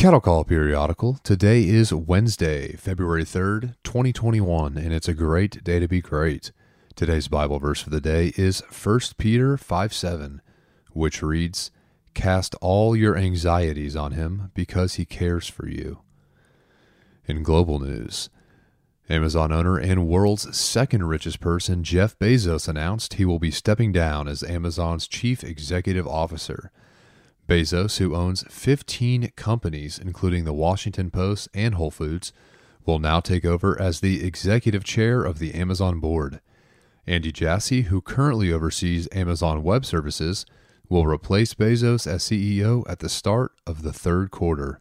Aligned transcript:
Cattle 0.00 0.22
Call 0.22 0.44
Periodical. 0.44 1.18
Today 1.22 1.62
is 1.62 1.92
Wednesday, 1.92 2.72
February 2.72 3.22
3rd, 3.22 3.74
2021, 3.84 4.78
and 4.78 4.94
it's 4.94 5.08
a 5.08 5.12
great 5.12 5.62
day 5.62 5.78
to 5.78 5.86
be 5.86 6.00
great. 6.00 6.52
Today's 6.96 7.28
Bible 7.28 7.58
verse 7.58 7.82
for 7.82 7.90
the 7.90 8.00
day 8.00 8.32
is 8.38 8.62
1 8.62 9.00
Peter 9.18 9.58
5 9.58 9.92
7, 9.92 10.40
which 10.92 11.22
reads, 11.22 11.70
Cast 12.14 12.54
all 12.62 12.96
your 12.96 13.14
anxieties 13.14 13.94
on 13.94 14.12
him 14.12 14.50
because 14.54 14.94
he 14.94 15.04
cares 15.04 15.48
for 15.48 15.68
you. 15.68 16.00
In 17.26 17.42
global 17.42 17.78
news, 17.78 18.30
Amazon 19.10 19.52
owner 19.52 19.76
and 19.76 20.08
world's 20.08 20.56
second 20.56 21.08
richest 21.08 21.40
person, 21.40 21.84
Jeff 21.84 22.18
Bezos, 22.18 22.68
announced 22.68 23.12
he 23.12 23.26
will 23.26 23.38
be 23.38 23.50
stepping 23.50 23.92
down 23.92 24.28
as 24.28 24.42
Amazon's 24.42 25.06
chief 25.06 25.44
executive 25.44 26.08
officer. 26.08 26.72
Bezos, 27.50 27.98
who 27.98 28.14
owns 28.14 28.44
15 28.48 29.32
companies, 29.34 29.98
including 29.98 30.44
the 30.44 30.52
Washington 30.52 31.10
Post 31.10 31.48
and 31.52 31.74
Whole 31.74 31.90
Foods, 31.90 32.32
will 32.86 33.00
now 33.00 33.18
take 33.18 33.44
over 33.44 33.76
as 33.82 33.98
the 33.98 34.24
executive 34.24 34.84
chair 34.84 35.24
of 35.24 35.40
the 35.40 35.52
Amazon 35.52 35.98
board. 35.98 36.40
Andy 37.08 37.32
Jassy, 37.32 37.82
who 37.82 38.00
currently 38.00 38.52
oversees 38.52 39.08
Amazon 39.10 39.64
Web 39.64 39.84
Services, 39.84 40.46
will 40.88 41.06
replace 41.06 41.52
Bezos 41.52 42.06
as 42.06 42.22
CEO 42.22 42.88
at 42.88 43.00
the 43.00 43.08
start 43.08 43.50
of 43.66 43.82
the 43.82 43.92
third 43.92 44.30
quarter. 44.30 44.80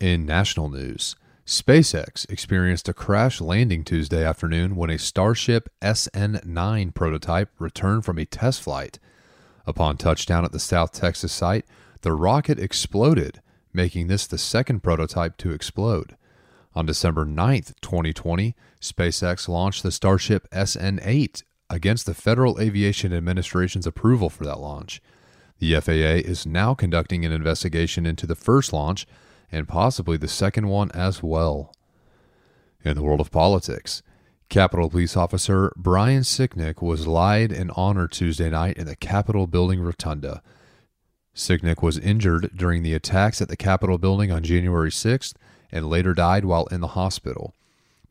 In 0.00 0.26
national 0.26 0.68
news, 0.68 1.14
SpaceX 1.46 2.28
experienced 2.28 2.88
a 2.88 2.92
crash 2.92 3.40
landing 3.40 3.84
Tuesday 3.84 4.24
afternoon 4.24 4.74
when 4.74 4.90
a 4.90 4.98
Starship 4.98 5.68
SN 5.80 6.40
9 6.44 6.90
prototype 6.90 7.50
returned 7.60 8.04
from 8.04 8.18
a 8.18 8.24
test 8.24 8.60
flight. 8.62 8.98
Upon 9.66 9.96
touchdown 9.96 10.44
at 10.44 10.52
the 10.52 10.58
South 10.58 10.92
Texas 10.92 11.32
site, 11.32 11.64
the 12.02 12.12
rocket 12.12 12.58
exploded, 12.58 13.40
making 13.72 14.08
this 14.08 14.26
the 14.26 14.38
second 14.38 14.82
prototype 14.82 15.36
to 15.38 15.52
explode. 15.52 16.16
On 16.74 16.86
December 16.86 17.24
9th, 17.24 17.74
2020, 17.80 18.54
SpaceX 18.80 19.48
launched 19.48 19.82
the 19.82 19.92
Starship 19.92 20.48
SN 20.52 21.00
8 21.02 21.44
against 21.70 22.06
the 22.06 22.14
Federal 22.14 22.60
Aviation 22.60 23.12
Administration's 23.12 23.86
approval 23.86 24.28
for 24.28 24.44
that 24.44 24.58
launch. 24.58 25.00
The 25.58 25.78
FAA 25.80 26.26
is 26.28 26.46
now 26.46 26.74
conducting 26.74 27.24
an 27.24 27.32
investigation 27.32 28.04
into 28.04 28.26
the 28.26 28.34
first 28.34 28.72
launch 28.72 29.06
and 29.52 29.68
possibly 29.68 30.16
the 30.16 30.28
second 30.28 30.68
one 30.68 30.90
as 30.92 31.22
well. 31.22 31.72
In 32.84 32.96
the 32.96 33.02
world 33.02 33.20
of 33.20 33.30
politics, 33.30 34.02
Capitol 34.52 34.90
Police 34.90 35.16
Officer 35.16 35.72
Brian 35.78 36.20
Sicknick 36.20 36.82
was 36.82 37.06
lied 37.06 37.50
in 37.50 37.70
honor 37.70 38.06
Tuesday 38.06 38.50
night 38.50 38.76
in 38.76 38.84
the 38.84 38.94
Capitol 38.94 39.46
Building 39.46 39.80
Rotunda. 39.80 40.42
Sicknick 41.34 41.80
was 41.82 41.96
injured 41.96 42.50
during 42.54 42.82
the 42.82 42.92
attacks 42.92 43.40
at 43.40 43.48
the 43.48 43.56
Capitol 43.56 43.96
Building 43.96 44.30
on 44.30 44.42
January 44.42 44.90
6th 44.90 45.32
and 45.72 45.88
later 45.88 46.12
died 46.12 46.44
while 46.44 46.66
in 46.66 46.82
the 46.82 46.88
hospital. 46.88 47.54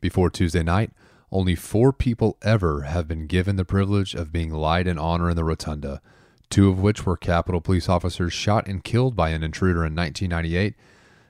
Before 0.00 0.28
Tuesday 0.30 0.64
night, 0.64 0.90
only 1.30 1.54
four 1.54 1.92
people 1.92 2.36
ever 2.42 2.80
have 2.80 3.06
been 3.06 3.28
given 3.28 3.54
the 3.54 3.64
privilege 3.64 4.16
of 4.16 4.32
being 4.32 4.50
lied 4.50 4.88
in 4.88 4.98
honor 4.98 5.30
in 5.30 5.36
the 5.36 5.44
Rotunda, 5.44 6.02
two 6.50 6.68
of 6.68 6.80
which 6.80 7.06
were 7.06 7.16
Capitol 7.16 7.60
police 7.60 7.88
officers 7.88 8.32
shot 8.32 8.66
and 8.66 8.82
killed 8.82 9.14
by 9.14 9.28
an 9.28 9.44
intruder 9.44 9.86
in 9.86 9.94
1998, 9.94 10.74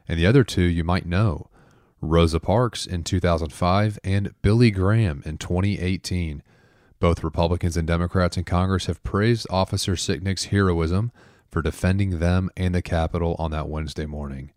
and 0.09 0.19
the 0.19 0.27
other 0.27 0.43
two 0.43 0.63
you 0.63 0.85
might 0.85 1.05
know. 1.05 1.51
Rosa 2.03 2.41
Parks 2.41 2.85
in 2.85 3.05
2005, 3.05 3.99
and 4.03 4.35
Billy 4.43 4.73
Graham 4.73 5.23
in 5.25 5.39
2018. 5.39 6.43
Both 6.99 7.25
Republicans 7.25 7.77
and 7.77 7.87
Democrats 7.87 8.37
in 8.37 8.45
Congress 8.45 8.87
have 8.87 9.03
praised 9.05 9.47
Officer 9.51 9.93
Sicknick's 9.93 10.47
heroism 10.47 11.13
for 11.49 11.63
defending 11.63 12.19
them 12.19 12.51
and 12.57 12.75
the 12.75 12.83
Capitol 12.83 13.37
on 13.39 13.53
that 13.53 13.69
Wednesday 13.69 14.07
morning. 14.07 14.51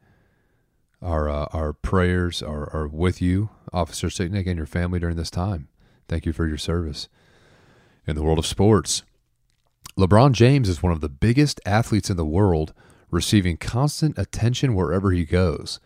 Our, 1.01 1.29
uh, 1.29 1.45
our 1.53 1.73
prayers 1.73 2.41
are, 2.41 2.67
are 2.73 2.87
with 2.87 3.21
you, 3.21 3.49
Officer 3.71 4.07
Sicknick, 4.07 4.47
and 4.47 4.57
your 4.57 4.65
family 4.65 4.99
during 4.99 5.15
this 5.15 5.29
time. 5.29 5.67
Thank 6.07 6.25
you 6.25 6.33
for 6.33 6.47
your 6.47 6.57
service. 6.57 7.09
In 8.07 8.15
the 8.15 8.23
world 8.23 8.39
of 8.39 8.45
sports, 8.45 9.03
LeBron 9.97 10.31
James 10.31 10.67
is 10.67 10.81
one 10.81 10.91
of 10.91 11.01
the 11.01 11.09
biggest 11.09 11.61
athletes 11.65 12.09
in 12.09 12.17
the 12.17 12.25
world, 12.25 12.73
receiving 13.11 13.57
constant 13.57 14.17
attention 14.17 14.73
wherever 14.73 15.11
he 15.11 15.25
goes. 15.25 15.79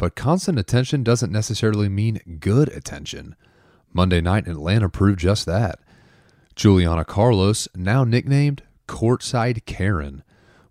But 0.00 0.16
constant 0.16 0.58
attention 0.58 1.02
doesn't 1.02 1.30
necessarily 1.30 1.90
mean 1.90 2.38
good 2.40 2.70
attention. 2.70 3.36
Monday 3.92 4.22
night 4.22 4.46
in 4.46 4.52
Atlanta 4.52 4.88
proved 4.88 5.18
just 5.18 5.44
that. 5.44 5.78
Juliana 6.56 7.04
Carlos, 7.04 7.68
now 7.76 8.04
nicknamed 8.04 8.62
Courtside 8.88 9.66
Karen, 9.66 10.22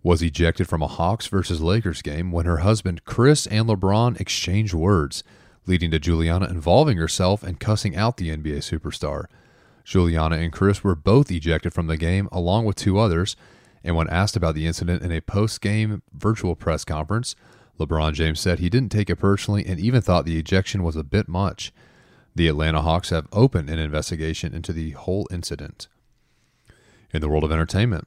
was 0.02 0.20
ejected 0.20 0.68
from 0.68 0.82
a 0.82 0.88
Hawks 0.88 1.28
versus 1.28 1.60
Lakers 1.60 2.02
game 2.02 2.32
when 2.32 2.44
her 2.44 2.56
husband 2.56 3.04
Chris 3.04 3.46
and 3.46 3.68
LeBron 3.68 4.20
exchanged 4.20 4.74
words, 4.74 5.22
leading 5.64 5.92
to 5.92 6.00
Juliana 6.00 6.46
involving 6.46 6.96
herself 6.96 7.44
and 7.44 7.60
cussing 7.60 7.94
out 7.94 8.16
the 8.16 8.30
NBA 8.30 8.58
superstar. 8.68 9.26
Juliana 9.84 10.38
and 10.38 10.52
Chris 10.52 10.82
were 10.82 10.96
both 10.96 11.30
ejected 11.30 11.72
from 11.72 11.86
the 11.86 11.96
game 11.96 12.28
along 12.32 12.64
with 12.64 12.74
two 12.74 12.98
others, 12.98 13.36
and 13.84 13.94
when 13.94 14.10
asked 14.10 14.34
about 14.34 14.56
the 14.56 14.66
incident 14.66 15.04
in 15.04 15.12
a 15.12 15.20
post-game 15.20 16.02
virtual 16.12 16.56
press 16.56 16.84
conference, 16.84 17.36
LeBron 17.80 18.12
James 18.12 18.38
said 18.38 18.58
he 18.58 18.68
didn't 18.68 18.92
take 18.92 19.08
it 19.08 19.16
personally 19.16 19.64
and 19.66 19.80
even 19.80 20.02
thought 20.02 20.26
the 20.26 20.38
ejection 20.38 20.82
was 20.82 20.96
a 20.96 21.02
bit 21.02 21.28
much. 21.28 21.72
The 22.34 22.46
Atlanta 22.46 22.82
Hawks 22.82 23.10
have 23.10 23.26
opened 23.32 23.70
an 23.70 23.78
investigation 23.78 24.54
into 24.54 24.72
the 24.72 24.90
whole 24.90 25.26
incident. 25.32 25.88
In 27.12 27.20
the 27.20 27.28
world 27.28 27.42
of 27.42 27.50
entertainment, 27.50 28.06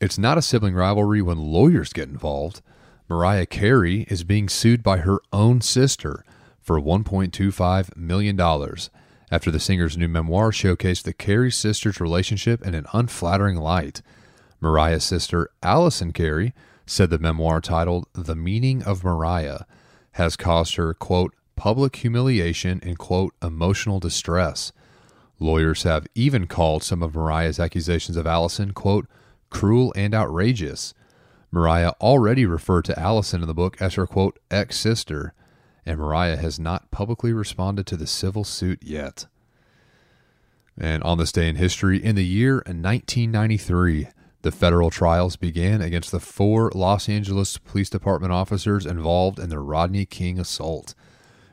it's 0.00 0.18
not 0.18 0.36
a 0.36 0.42
sibling 0.42 0.74
rivalry 0.74 1.22
when 1.22 1.38
lawyers 1.38 1.92
get 1.92 2.08
involved. 2.08 2.60
Mariah 3.08 3.46
Carey 3.46 4.06
is 4.08 4.24
being 4.24 4.48
sued 4.48 4.82
by 4.82 4.98
her 4.98 5.20
own 5.32 5.60
sister 5.60 6.24
for 6.60 6.80
$1.25 6.80 7.96
million 7.96 8.38
after 9.30 9.50
the 9.50 9.60
singer's 9.60 9.96
new 9.96 10.08
memoir 10.08 10.50
showcased 10.50 11.04
the 11.04 11.12
Carey 11.12 11.50
sisters' 11.50 12.00
relationship 12.00 12.66
in 12.66 12.74
an 12.74 12.86
unflattering 12.92 13.56
light. 13.56 14.02
Mariah's 14.60 15.04
sister, 15.04 15.50
Allison 15.62 16.12
Carey, 16.12 16.52
said 16.86 17.10
the 17.10 17.18
memoir 17.18 17.60
titled 17.60 18.06
The 18.12 18.34
Meaning 18.34 18.82
of 18.82 19.04
Mariah 19.04 19.60
has 20.12 20.36
caused 20.36 20.76
her, 20.76 20.94
quote, 20.94 21.34
public 21.56 21.96
humiliation 21.96 22.80
and, 22.82 22.98
quote, 22.98 23.34
emotional 23.42 24.00
distress. 24.00 24.72
Lawyers 25.38 25.84
have 25.84 26.06
even 26.14 26.46
called 26.46 26.82
some 26.82 27.02
of 27.02 27.14
Mariah's 27.14 27.60
accusations 27.60 28.16
of 28.16 28.26
Allison, 28.26 28.72
quote, 28.72 29.06
cruel 29.50 29.92
and 29.96 30.14
outrageous. 30.14 30.94
Mariah 31.50 31.92
already 32.00 32.46
referred 32.46 32.84
to 32.86 32.98
Allison 32.98 33.42
in 33.42 33.48
the 33.48 33.54
book 33.54 33.80
as 33.80 33.94
her, 33.94 34.06
quote, 34.06 34.38
ex 34.50 34.78
sister, 34.78 35.34
and 35.84 35.98
Mariah 35.98 36.36
has 36.36 36.60
not 36.60 36.90
publicly 36.90 37.32
responded 37.32 37.86
to 37.86 37.96
the 37.96 38.06
civil 38.06 38.44
suit 38.44 38.82
yet. 38.82 39.26
And 40.78 41.02
on 41.02 41.18
this 41.18 41.32
day 41.32 41.48
in 41.48 41.56
history, 41.56 42.02
in 42.02 42.14
the 42.16 42.24
year 42.24 42.56
1993, 42.66 44.08
the 44.42 44.50
federal 44.50 44.90
trials 44.90 45.36
began 45.36 45.82
against 45.82 46.12
the 46.12 46.20
four 46.20 46.70
Los 46.74 47.08
Angeles 47.08 47.58
Police 47.58 47.90
Department 47.90 48.32
officers 48.32 48.86
involved 48.86 49.38
in 49.38 49.50
the 49.50 49.58
Rodney 49.58 50.06
King 50.06 50.38
assault. 50.38 50.94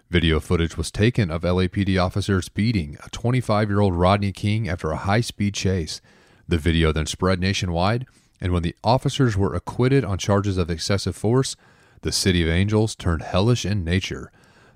Video 0.09 0.39
footage 0.39 0.77
was 0.77 0.89
taken 0.89 1.29
of 1.29 1.41
LAPD 1.41 2.01
officers 2.01 2.47
beating 2.47 2.97
a 3.05 3.09
25 3.09 3.69
year 3.69 3.81
old 3.81 3.93
Rodney 3.93 4.31
King 4.31 4.69
after 4.69 4.91
a 4.91 4.97
high 4.97 5.19
speed 5.19 5.53
chase. 5.53 5.99
The 6.47 6.57
video 6.57 6.93
then 6.93 7.07
spread 7.07 7.41
nationwide, 7.41 8.05
and 8.39 8.53
when 8.53 8.63
the 8.63 8.75
officers 8.85 9.35
were 9.35 9.53
acquitted 9.53 10.05
on 10.05 10.17
charges 10.17 10.57
of 10.57 10.69
excessive 10.69 11.15
force, 11.15 11.57
the 12.03 12.13
City 12.13 12.41
of 12.41 12.49
Angels 12.49 12.95
turned 12.95 13.21
hellish 13.21 13.65
in 13.65 13.83
nature. 13.83 14.31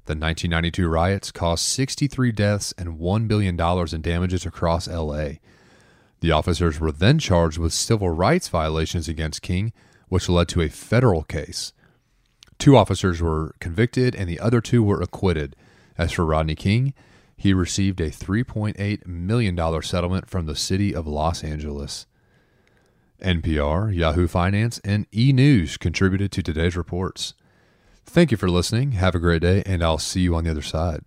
The 0.06 0.16
1992 0.16 0.88
riots 0.90 1.32
caused 1.32 1.64
63 1.64 2.34
deaths 2.34 2.74
and 2.78 3.00
$1 3.00 3.28
billion 3.30 3.58
in 3.58 4.02
damages 4.02 4.46
across 4.46 4.88
LA. 4.90 5.36
The 6.22 6.32
officers 6.32 6.80
were 6.80 6.92
then 6.92 7.20
charged 7.20 7.58
with 7.58 7.74
civil 7.74 8.10
rights 8.10 8.48
violations 8.48 9.10
against 9.10 9.42
King, 9.42 9.74
which 10.08 10.30
led 10.30 10.48
to 10.50 10.62
a 10.62 10.70
federal 10.70 11.24
case. 11.24 11.74
Two 12.60 12.78
officers 12.78 13.22
were 13.22 13.56
convicted 13.60 14.16
and 14.16 14.30
the 14.30 14.40
other 14.40 14.62
two 14.62 14.84
were 14.84 15.02
acquitted. 15.02 15.56
As 15.98 16.12
for 16.12 16.26
Rodney 16.26 16.56
King, 16.56 16.94
he 17.36 17.56
received 17.56 18.00
a 18.00 18.12
$3.8 18.12 19.08
million 19.08 19.82
settlement 19.82 20.30
from 20.30 20.46
the 20.46 20.56
city 20.56 20.94
of 20.94 21.08
Los 21.08 21.44
Angeles. 21.44 22.06
NPR, 23.20 23.96
Yahoo 23.96 24.28
Finance, 24.28 24.80
and 24.84 25.08
E 25.12 25.34
News 25.34 25.78
contributed 25.78 26.32
to 26.34 26.44
today's 26.44 26.78
reports. 26.78 27.34
Thank 28.06 28.30
you 28.30 28.38
for 28.38 28.50
listening. 28.50 28.92
Have 28.92 29.16
a 29.16 29.20
great 29.20 29.42
day, 29.42 29.64
and 29.66 29.84
I'll 29.84 29.98
see 29.98 30.22
you 30.22 30.36
on 30.36 30.44
the 30.44 30.52
other 30.52 30.62
side. 30.62 31.04